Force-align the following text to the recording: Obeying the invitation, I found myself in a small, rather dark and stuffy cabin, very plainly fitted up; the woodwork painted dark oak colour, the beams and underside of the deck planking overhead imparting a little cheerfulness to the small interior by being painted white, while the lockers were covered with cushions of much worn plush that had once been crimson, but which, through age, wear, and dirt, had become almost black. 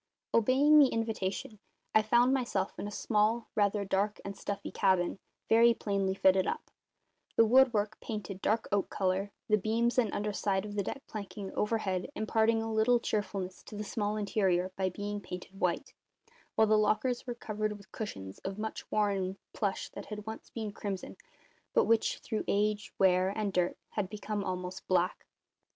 Obeying 0.33 0.79
the 0.79 0.87
invitation, 0.87 1.59
I 1.93 2.01
found 2.01 2.33
myself 2.33 2.79
in 2.79 2.87
a 2.87 2.91
small, 2.91 3.49
rather 3.53 3.85
dark 3.85 4.19
and 4.25 4.35
stuffy 4.35 4.71
cabin, 4.71 5.19
very 5.47 5.75
plainly 5.75 6.15
fitted 6.15 6.47
up; 6.47 6.71
the 7.35 7.45
woodwork 7.45 7.99
painted 7.99 8.41
dark 8.41 8.67
oak 8.71 8.89
colour, 8.89 9.29
the 9.47 9.59
beams 9.59 9.99
and 9.99 10.11
underside 10.11 10.65
of 10.65 10.73
the 10.73 10.81
deck 10.81 11.03
planking 11.05 11.53
overhead 11.53 12.09
imparting 12.15 12.63
a 12.63 12.73
little 12.73 12.99
cheerfulness 12.99 13.61
to 13.61 13.75
the 13.75 13.83
small 13.83 14.17
interior 14.17 14.71
by 14.75 14.89
being 14.89 15.21
painted 15.21 15.51
white, 15.61 15.93
while 16.55 16.65
the 16.65 16.79
lockers 16.79 17.27
were 17.27 17.35
covered 17.35 17.77
with 17.77 17.91
cushions 17.91 18.39
of 18.39 18.57
much 18.57 18.89
worn 18.89 19.37
plush 19.53 19.87
that 19.89 20.07
had 20.07 20.25
once 20.25 20.49
been 20.49 20.71
crimson, 20.71 21.15
but 21.75 21.85
which, 21.85 22.17
through 22.21 22.43
age, 22.47 22.91
wear, 22.97 23.29
and 23.29 23.53
dirt, 23.53 23.77
had 23.91 24.09
become 24.09 24.43
almost 24.43 24.87
black. 24.87 25.27